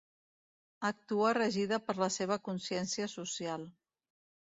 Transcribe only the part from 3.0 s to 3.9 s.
social.